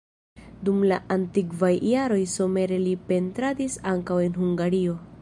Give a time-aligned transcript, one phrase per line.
[0.69, 5.03] Dum la aktivaj jaroj somere li pentradis ankaŭ en Hungario.